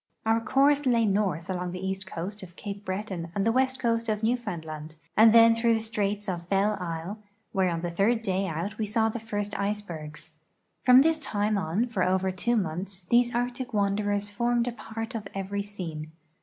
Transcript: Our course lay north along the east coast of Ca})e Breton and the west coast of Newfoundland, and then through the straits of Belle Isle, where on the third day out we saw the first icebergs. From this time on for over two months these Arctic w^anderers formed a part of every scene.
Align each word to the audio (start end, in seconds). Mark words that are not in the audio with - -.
Our 0.25 0.41
course 0.41 0.87
lay 0.87 1.05
north 1.05 1.47
along 1.47 1.73
the 1.73 1.85
east 1.87 2.07
coast 2.07 2.41
of 2.41 2.55
Ca})e 2.55 2.83
Breton 2.83 3.31
and 3.35 3.45
the 3.45 3.51
west 3.51 3.77
coast 3.77 4.09
of 4.09 4.23
Newfoundland, 4.23 4.95
and 5.15 5.31
then 5.31 5.53
through 5.53 5.75
the 5.75 5.79
straits 5.79 6.27
of 6.27 6.49
Belle 6.49 6.75
Isle, 6.79 7.19
where 7.51 7.69
on 7.69 7.81
the 7.81 7.91
third 7.91 8.23
day 8.23 8.47
out 8.47 8.79
we 8.79 8.87
saw 8.87 9.09
the 9.09 9.19
first 9.19 9.53
icebergs. 9.59 10.31
From 10.83 11.01
this 11.03 11.19
time 11.19 11.55
on 11.55 11.85
for 11.85 12.01
over 12.01 12.31
two 12.31 12.57
months 12.57 13.03
these 13.03 13.35
Arctic 13.35 13.73
w^anderers 13.73 14.31
formed 14.31 14.67
a 14.67 14.71
part 14.71 15.13
of 15.13 15.27
every 15.35 15.61
scene. 15.61 16.11